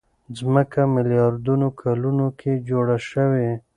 [0.37, 3.49] ځمکه ميلياردونو کلونو کې جوړه شوې.